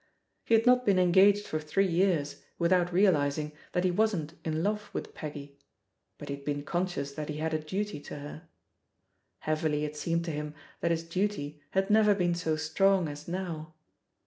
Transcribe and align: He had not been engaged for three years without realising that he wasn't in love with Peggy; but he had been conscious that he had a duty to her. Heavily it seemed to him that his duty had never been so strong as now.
He 0.45 0.55
had 0.55 0.65
not 0.65 0.83
been 0.83 0.97
engaged 0.97 1.45
for 1.45 1.59
three 1.59 1.85
years 1.85 2.41
without 2.57 2.91
realising 2.91 3.51
that 3.73 3.83
he 3.83 3.91
wasn't 3.91 4.33
in 4.43 4.63
love 4.63 4.89
with 4.93 5.13
Peggy; 5.13 5.59
but 6.17 6.27
he 6.27 6.37
had 6.37 6.43
been 6.43 6.63
conscious 6.63 7.11
that 7.11 7.29
he 7.29 7.37
had 7.37 7.53
a 7.53 7.59
duty 7.59 7.99
to 7.99 8.17
her. 8.17 8.47
Heavily 9.41 9.85
it 9.85 9.95
seemed 9.95 10.25
to 10.25 10.31
him 10.31 10.55
that 10.79 10.89
his 10.89 11.03
duty 11.03 11.61
had 11.69 11.91
never 11.91 12.15
been 12.15 12.33
so 12.33 12.55
strong 12.55 13.07
as 13.07 13.27
now. 13.27 13.75